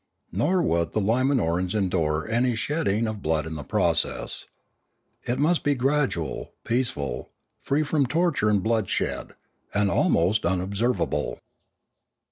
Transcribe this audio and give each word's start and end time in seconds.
Nor 0.31 0.63
would 0.63 0.93
the 0.93 0.99
Limanorans 0.99 1.75
endure 1.75 2.27
any 2.27 2.55
shedding 2.55 3.05
of 3.07 3.21
blood 3.21 3.45
in 3.45 3.53
the 3.53 3.61
process. 3.61 4.47
It 5.25 5.37
must 5.37 5.61
be 5.63 5.75
gradual, 5.75 6.53
peaceful, 6.63 7.29
free 7.59 7.83
from 7.83 8.07
torture 8.07 8.49
and 8.49 8.63
bloodshed, 8.63 9.35
and 9.75 9.91
almost 9.91 10.41
unobserv 10.43 10.99
able. 11.01 11.39